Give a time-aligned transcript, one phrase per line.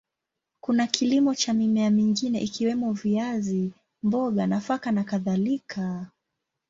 [0.61, 3.71] Kuna kilimo cha mimea mingine ikiwemo viazi,
[4.03, 6.07] mboga, nafaka na kadhalika.